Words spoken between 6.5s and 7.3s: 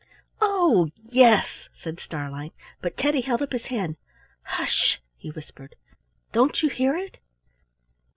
you hear it?"